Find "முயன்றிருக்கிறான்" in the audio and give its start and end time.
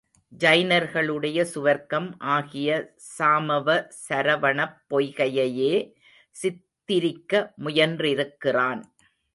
7.57-8.81